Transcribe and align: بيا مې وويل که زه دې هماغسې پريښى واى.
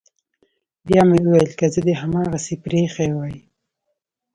بيا 0.87 1.01
مې 1.09 1.17
وويل 1.25 1.49
که 1.59 1.65
زه 1.73 1.79
دې 1.87 1.93
هماغسې 2.01 2.55
پريښى 2.65 3.07
واى. 3.15 3.37